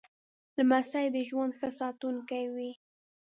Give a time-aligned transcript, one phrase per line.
[0.57, 2.71] لمسی د ژوند ښه ساتونکی وي.